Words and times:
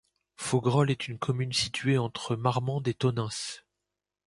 Fauguerolles 0.35 0.89
est 0.89 1.07
une 1.09 1.19
commune 1.19 1.53
située 1.53 1.99
entre 1.99 2.35
Marmande 2.35 2.87
et 2.87 2.95
Tonneins. 2.95 3.61